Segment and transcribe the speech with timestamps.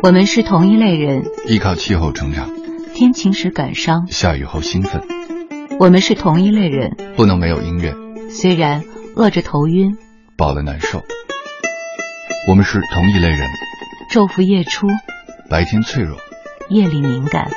[0.00, 2.48] 我们是同一类人，依靠气候成长，
[2.94, 5.02] 天晴时感伤，下雨后兴奋。
[5.80, 7.92] 我们是同一类人，不能没有音乐，
[8.30, 8.84] 虽然
[9.16, 9.96] 饿着头晕，
[10.36, 11.02] 饱了难受。
[12.48, 13.40] 我们是同一类人，
[14.08, 14.86] 昼伏夜出，
[15.50, 16.16] 白天脆弱，
[16.68, 17.50] 夜里敏感。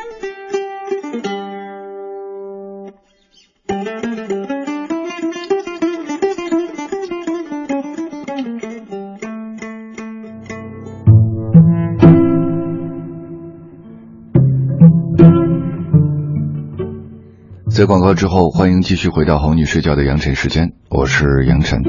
[17.81, 21.81] 在广告之后，欢迎继续回到哄你睡觉的杨晨时间，我是杨晨。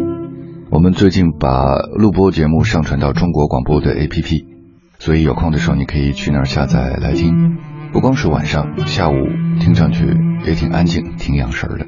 [0.70, 4.46] 我们最近把录播节目上传到中国广播的 APP，
[4.98, 7.58] 所以有空的时候你可以去那儿下载来听。
[7.92, 9.16] 不光是晚上，下午
[9.60, 10.16] 听上去
[10.46, 11.84] 也挺安静、挺养神的。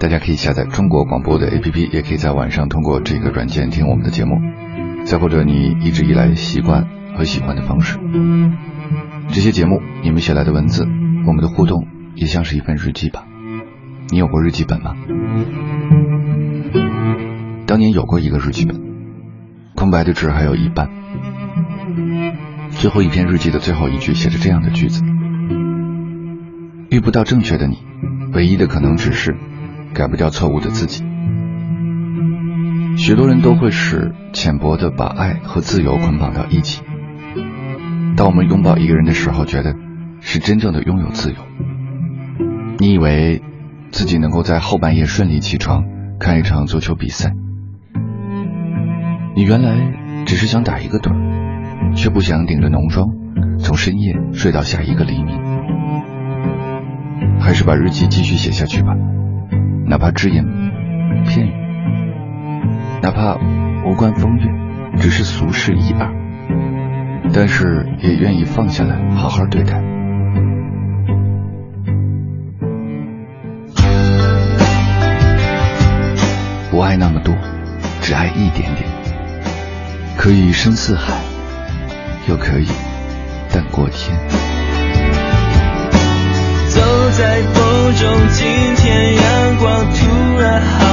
[0.00, 4.36] 大家可以下载中国广播的 APP，也可以在晚上通过这个软件听我们的节目。
[5.04, 6.86] 再或者你一直以来习惯
[7.18, 7.98] 和喜欢的方式，
[9.28, 10.84] 这些节目你们写来的文字，
[11.26, 11.86] 我们的互动。
[12.14, 13.24] 也像是一份日记吧。
[14.10, 14.94] 你有过日记本吗？
[17.66, 18.80] 当年有过一个日记本，
[19.76, 20.90] 空白的纸还有一半。
[22.70, 25.04] 最后一篇日记的最后一句写着这样的句子：
[26.90, 27.78] 遇不到正确的你，
[28.32, 29.36] 唯一的可能只是
[29.94, 31.04] 改不掉错误的自己。
[32.96, 36.82] 许多人都会使浅薄的把爱和自由捆绑到一起。
[38.16, 39.76] 当我们拥抱一个人的时候，觉得
[40.20, 41.36] 是真正的拥有自由。
[42.80, 43.42] 你以为
[43.90, 45.84] 自己能够在后半夜顺利起床
[46.18, 47.30] 看一场足球比赛？
[49.36, 51.12] 你原来只是想打一个盹，
[51.94, 53.10] 却不想顶着浓妆
[53.58, 55.38] 从深夜睡到下一个黎明。
[57.38, 58.96] 还是把日记继续写下去吧，
[59.84, 60.42] 哪怕只言
[61.26, 61.52] 片语，
[63.02, 63.36] 哪怕
[63.84, 64.46] 无关风月，
[64.96, 66.10] 只是俗事一二，
[67.34, 69.99] 但是也愿意放下来好好对待。
[76.80, 77.36] 不爱那么多，
[78.00, 78.88] 只爱一点点。
[80.16, 81.12] 可以深似海，
[82.26, 82.66] 又可以
[83.52, 84.18] 淡过天。
[86.70, 86.80] 走
[87.18, 88.46] 在风中，今
[88.76, 90.89] 天阳光突然好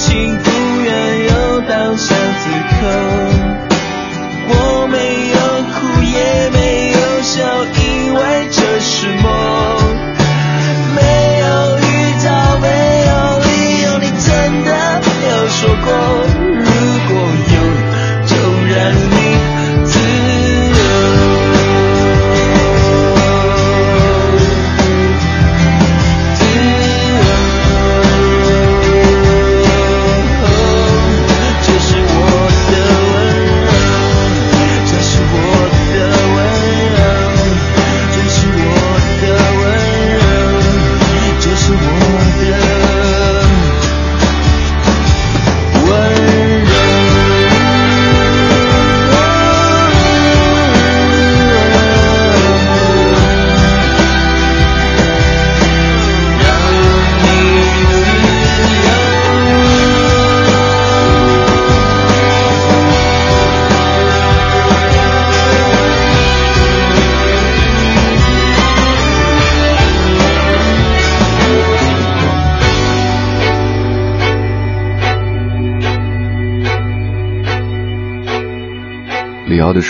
[0.00, 0.59] 幸福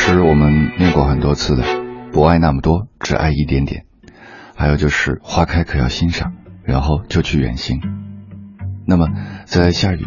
[0.02, 1.62] 诗我们念过很多次的，
[2.10, 3.84] 不爱那么多，只爱一点点。
[4.56, 6.32] 还有就是花开可要欣赏，
[6.64, 7.80] 然后就去远行。
[8.86, 9.06] 那么
[9.44, 10.06] 在下雨、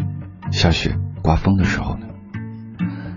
[0.50, 2.06] 下雪、刮风的时候呢？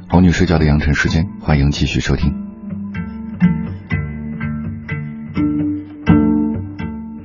[0.08, 2.34] 红女睡觉的羊城时间，欢迎继续收听。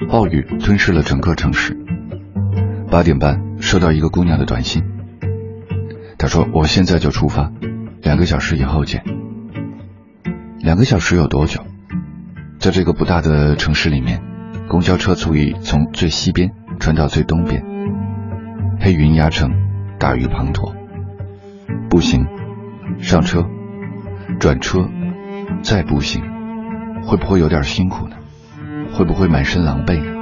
[0.08, 1.76] 暴雨吞噬了整个城市。
[2.90, 4.82] 八点半收到一个姑娘的短信，
[6.18, 7.52] 她说：“我现在就出发，
[8.00, 9.04] 两个小时以后见。”
[10.62, 11.60] 两个小时有多久？
[12.60, 14.22] 在这个不大的城市里面，
[14.68, 17.64] 公交车足以从最西边穿到最东边。
[18.78, 19.50] 黑云压城，
[19.98, 20.72] 大雨滂沱。
[21.90, 22.28] 步行，
[23.00, 23.44] 上车，
[24.38, 24.88] 转车，
[25.64, 26.22] 再步行，
[27.02, 28.14] 会不会有点辛苦呢？
[28.92, 30.12] 会不会满身狼狈呢？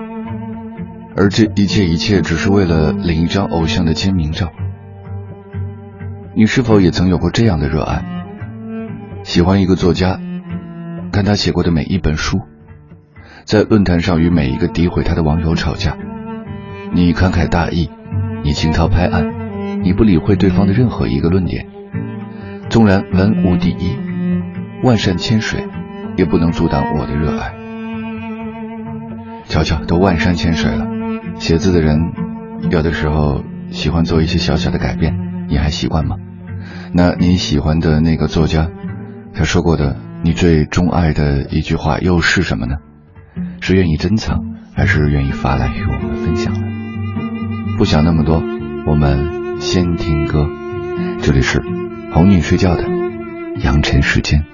[1.17, 4.49] 而这一切一切，只是为了领一张偶像的签名照。
[6.35, 8.03] 你是否也曾有过这样的热爱？
[9.23, 10.19] 喜欢一个作家，
[11.11, 12.41] 看他写过的每一本书，
[13.45, 15.97] 在论坛上与每一个诋毁他的网友吵架。
[16.93, 17.91] 你慷慨大义，
[18.43, 21.67] 你惊涛拍岸，你不理会对方的任何一个论点。
[22.69, 23.97] 纵然文无第一，
[24.85, 25.67] 万山千水，
[26.17, 27.55] 也不能阻挡我的热爱。
[29.47, 30.87] 瞧瞧，都万山千水了。
[31.39, 32.13] 写字的人，
[32.71, 36.17] 有的时候喜欢做一些小小的改变，你还习惯吗？
[36.93, 38.69] 那你喜欢的那个作家，
[39.35, 42.77] 他说过的你最钟爱的一句话又是什么呢？
[43.61, 44.39] 是愿意珍藏，
[44.75, 46.61] 还是愿意发来与我们分享呢？
[47.79, 48.43] 不想那么多，
[48.87, 50.47] 我们先听歌。
[51.23, 51.63] 这里是
[52.13, 52.85] 哄你睡觉的
[53.63, 54.45] 阳晨时间。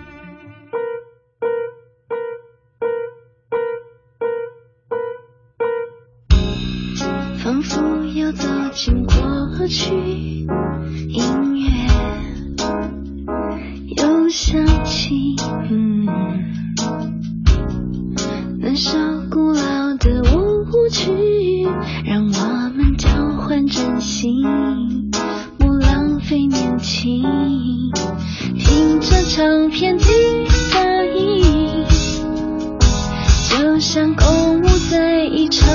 [33.78, 35.68] 像空舞在一场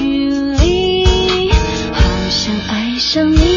[0.00, 1.04] 雨里，
[1.92, 2.00] 好
[2.30, 3.53] 想爱上你。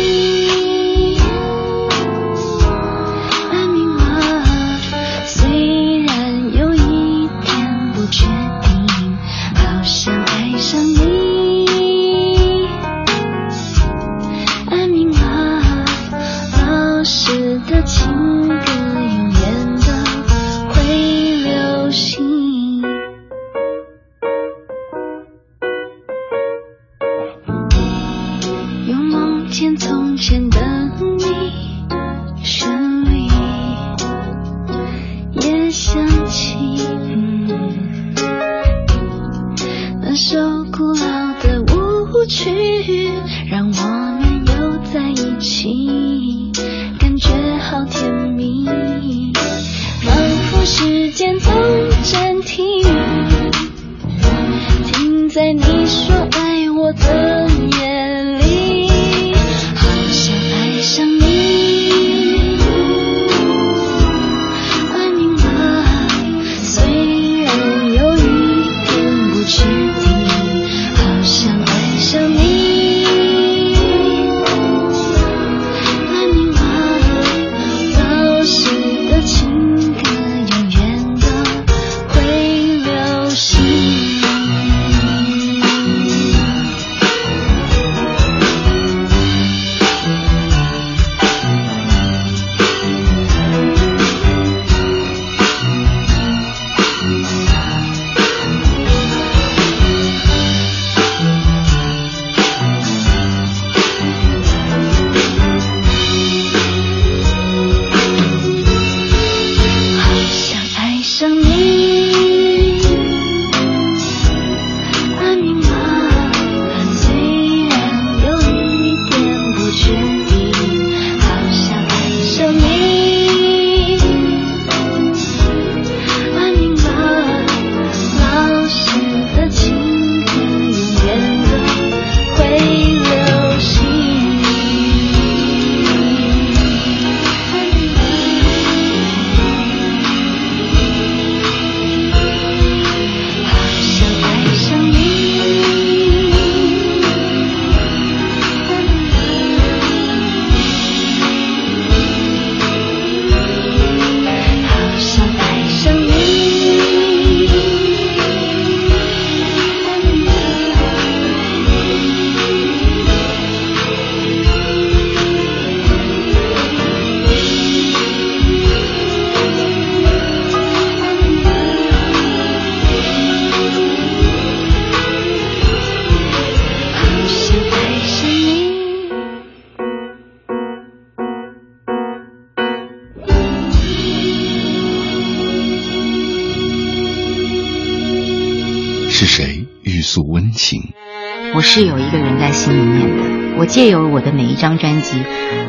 [191.78, 193.60] 是有一个人在心里面的。
[193.60, 195.24] 我借由我的每一张专辑，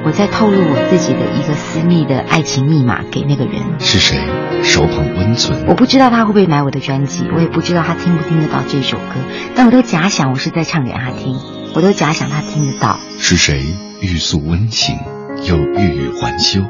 [0.06, 3.78] 我在透露我自己的一个私密的爱情密码给那个人。
[3.78, 4.16] 是谁
[4.62, 5.66] 手捧温存？
[5.66, 9.20] 我不知道他会不会买我的专辑，我也不知道他听不听得到这首歌，
[9.54, 11.36] 但我都假想我是在唱给他听，
[11.74, 12.98] 我都假想他听得到。
[13.18, 13.62] 是谁
[14.00, 14.96] 欲诉温情，
[15.44, 16.62] 又欲语还休？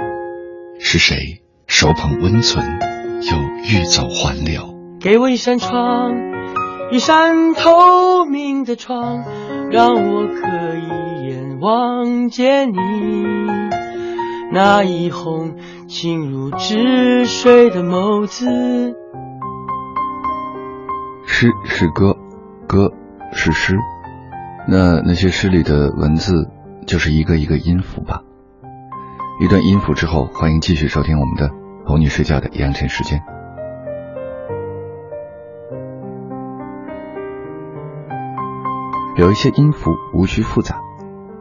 [0.80, 2.66] 是谁手捧温存，
[3.22, 4.74] 又欲走还留？
[5.00, 6.12] 给我一扇窗，
[6.90, 9.22] 一扇透明的窗，
[9.70, 12.78] 让我可以一眼望见你
[14.50, 15.54] 那一泓
[15.86, 18.46] 清如止水的眸子。
[21.26, 22.16] 诗是歌，
[22.66, 22.90] 歌
[23.32, 23.76] 是诗，
[24.66, 26.48] 那那些诗里的文字
[26.86, 28.22] 就是一个一个音符吧。
[29.42, 31.50] 一段音符之后，欢迎继续收听我们的
[31.84, 33.22] 哄你睡觉的养成时间。
[39.18, 40.80] 有一些音符无需复杂，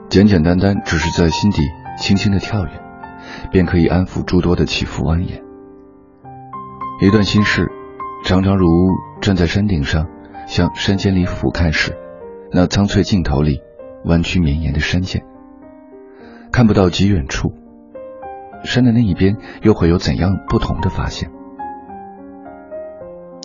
[0.09, 1.61] 简简单单，只是在心底
[1.95, 2.71] 轻轻的跳跃，
[3.51, 5.43] 便可以安抚诸多的起伏蜿蜒。
[6.99, 7.71] 一段心事，
[8.25, 8.67] 常常如
[9.21, 10.07] 站在山顶上，
[10.47, 11.95] 向山间里俯瞰时，
[12.51, 13.61] 那苍翠尽头里
[14.05, 15.23] 弯曲绵延的山线，
[16.51, 17.53] 看不到极远处。
[18.63, 21.29] 山的那一边又会有怎样不同的发现？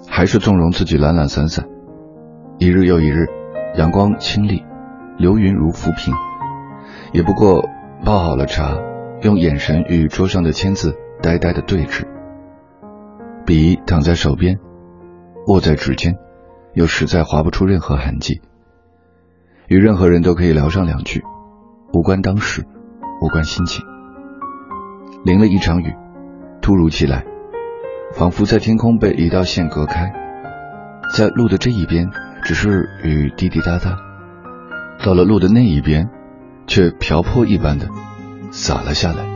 [0.09, 1.67] 还是纵容自己懒懒散散，
[2.57, 3.42] 一日又一日。
[3.75, 4.62] 阳光清丽，
[5.17, 6.12] 流云如浮萍，
[7.12, 7.67] 也不过
[8.05, 8.76] 泡好了茶，
[9.23, 12.07] 用眼神与桌上的签字呆呆的对峙。
[13.47, 14.59] 笔躺在手边，
[15.47, 16.19] 握在指尖，
[16.75, 18.43] 又实在划不出任何痕迹。
[19.69, 21.23] 与任何人都可以聊上两句，
[21.95, 22.67] 无关当时，
[23.23, 23.83] 无关心情。
[25.25, 25.95] 淋了一场雨，
[26.61, 27.25] 突如其来，
[28.12, 30.12] 仿佛在天空被一道线隔开，
[31.17, 32.11] 在路的这一边。
[32.45, 33.97] 只是雨滴滴答答，
[35.05, 36.09] 到了路的那一边，
[36.67, 37.89] 却瓢泼一般的
[38.51, 39.32] 洒了下来。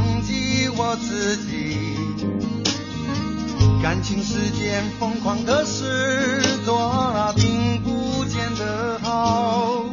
[0.00, 1.76] 忘记我自己
[3.82, 9.84] 感情是件疯狂的事多了并不见得好。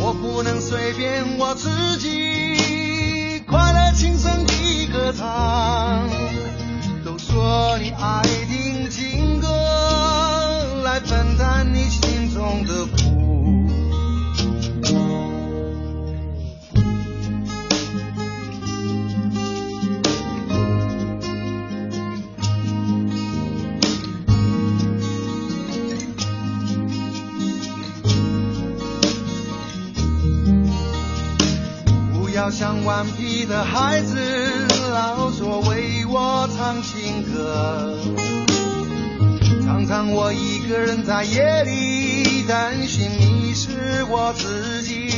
[0.00, 6.08] 我不能随便我自己快乐轻松的歌唱
[7.04, 9.48] 都说你爱听情歌
[10.84, 13.17] 来分担你心中的苦。
[32.50, 34.16] 像顽皮的孩子，
[34.90, 37.98] 老说为我唱情歌。
[39.64, 45.10] 常常我一个人在夜里担心迷失我自己，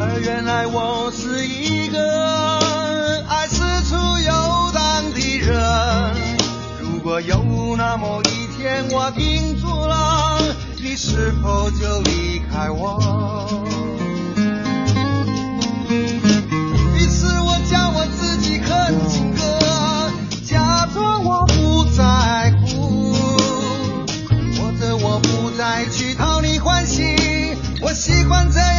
[0.00, 2.60] 而原来我是一个
[3.28, 6.14] 爱四处游荡的人。
[6.80, 10.38] 如果有那么一天我停住了，
[10.80, 13.85] 你是否就离开我？
[28.28, 28.75] 放在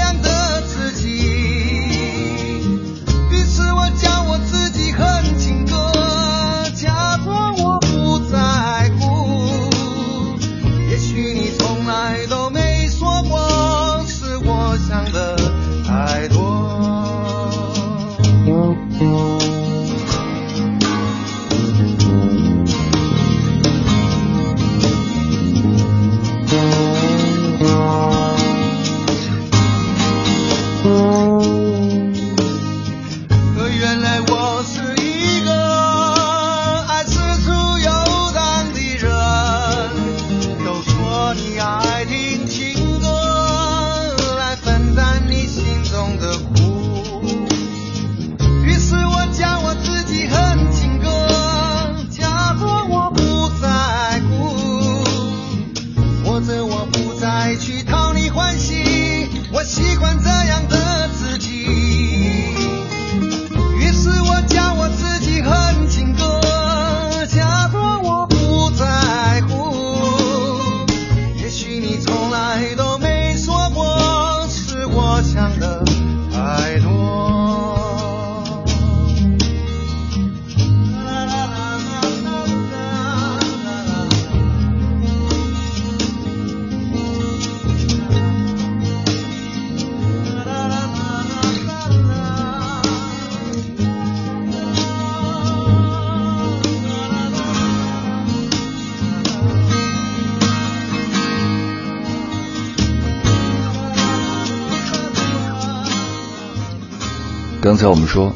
[107.77, 108.33] 刚才我们说，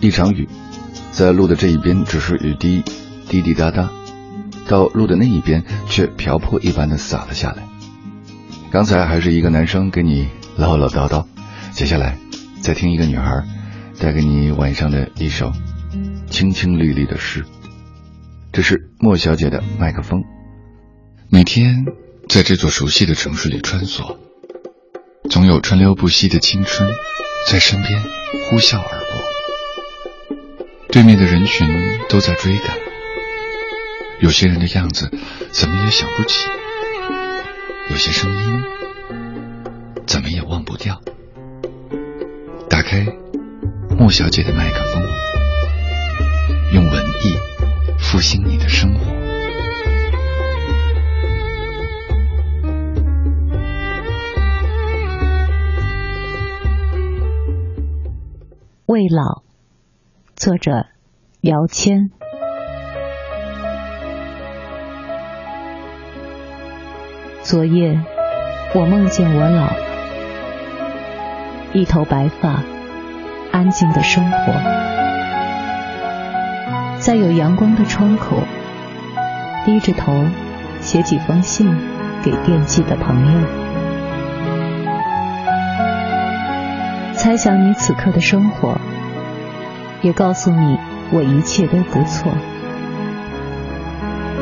[0.00, 0.48] 一场雨，
[1.12, 2.82] 在路的这一边只是雨滴
[3.28, 3.92] 滴滴答答，
[4.66, 7.64] 到路的那一边却瓢泼一般的洒了下来。
[8.70, 11.26] 刚才还是一个男生给你唠唠叨叨，
[11.72, 12.16] 接下来
[12.62, 13.44] 再听一个女孩
[14.00, 15.52] 带给你晚上的一首
[16.30, 17.44] 清清丽丽的诗。
[18.52, 20.22] 这是莫小姐的麦克风。
[21.28, 21.84] 每天
[22.26, 24.16] 在这座熟悉的城市里穿梭，
[25.28, 26.88] 总有川流不息的青春
[27.46, 28.02] 在身边
[28.48, 29.06] 呼啸而过。
[30.90, 31.68] 对面的人群
[32.08, 32.76] 都在追赶，
[34.20, 35.10] 有些人的样子
[35.52, 36.48] 怎么也想不起。
[37.90, 38.62] 有些声音
[40.06, 41.00] 怎么也忘不掉。
[42.68, 43.06] 打开
[43.98, 45.02] 莫小姐的麦克风，
[46.72, 47.36] 用文艺
[47.98, 49.17] 复兴你的生活。
[58.90, 59.42] 未老，
[60.34, 60.86] 作者
[61.42, 62.10] 姚谦。
[67.42, 68.00] 昨夜，
[68.74, 69.76] 我梦见我老了，
[71.74, 72.62] 一头白发，
[73.52, 74.54] 安静的生活，
[76.98, 78.38] 在有阳光的窗口，
[79.66, 80.14] 低着头
[80.80, 81.70] 写几封信
[82.24, 83.57] 给惦记的朋友。
[87.18, 88.80] 猜想你此刻的生活，
[90.02, 90.78] 也告诉你
[91.10, 92.32] 我一切都不错。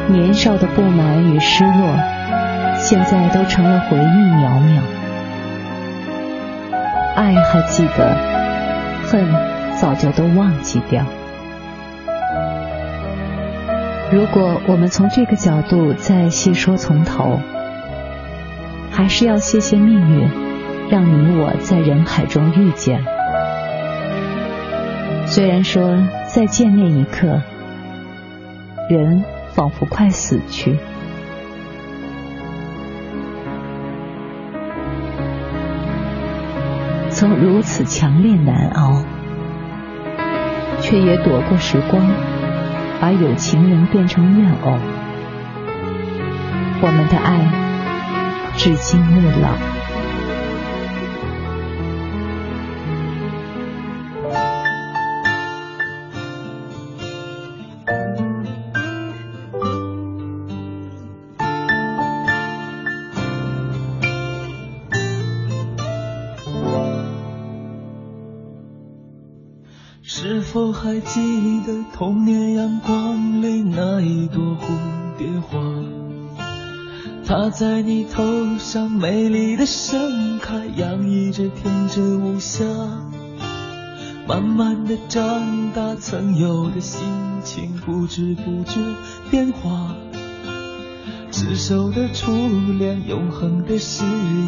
[0.08, 1.96] 年少的不满与失落。
[2.78, 4.80] 现在都成了回忆渺渺，
[7.16, 8.14] 爱还记得，
[9.08, 9.26] 恨
[9.76, 11.02] 早就都忘记掉。
[14.12, 17.40] 如果我们从这个角度再细说从头，
[18.90, 20.28] 还是要谢谢命运，
[20.88, 23.02] 让你我在人海中遇见。
[25.26, 27.42] 虽然说再见那一刻，
[28.88, 30.78] 人仿佛快死去。
[37.10, 39.02] 曾如此强烈难熬，
[40.80, 42.06] 却也躲过时光，
[43.00, 44.78] 把有情人变成怨偶。
[46.82, 47.40] 我们的爱
[48.56, 49.75] 至今未老。
[70.18, 74.64] 是否还记得童年阳光里那一朵蝴
[75.18, 75.60] 蝶花，
[77.26, 78.24] 它在你头
[78.56, 82.64] 上美丽的盛开，洋溢着天真无暇。
[84.26, 85.22] 慢慢的长
[85.74, 87.02] 大，曾有的心
[87.44, 88.80] 情不知不觉
[89.30, 89.94] 变化。
[91.30, 92.32] 执手的初
[92.78, 94.02] 恋，永恒的誓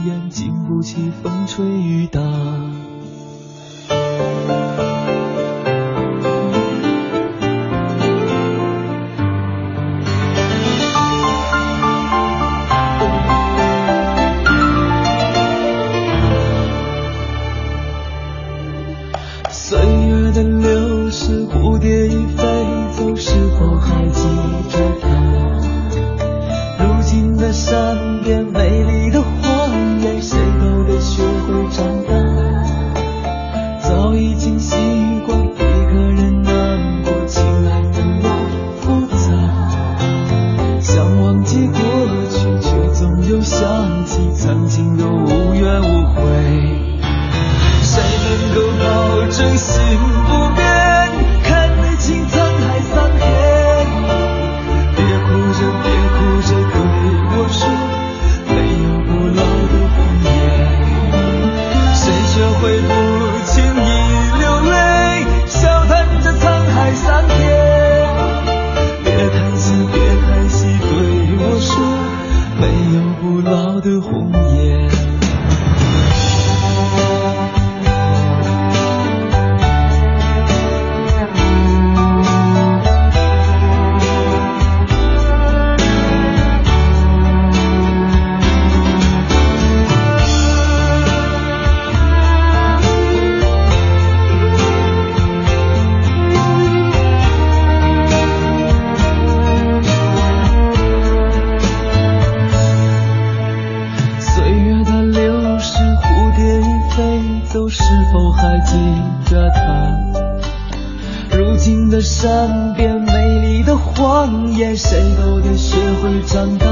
[0.06, 2.22] 言，经不起风吹雨打。
[112.00, 116.66] 善变美丽的谎言谁都得学会长大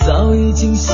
[0.00, 0.92] 早已经习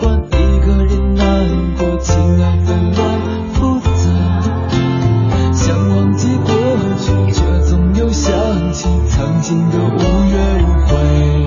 [0.00, 3.20] 惯一个人难过情爱纷乱
[3.54, 6.52] 复杂想忘记过
[6.98, 8.32] 去却总又想
[8.72, 10.00] 起曾经的无
[10.30, 11.46] 怨无悔。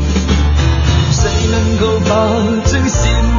[1.12, 2.30] 谁能够保
[2.66, 3.31] 证心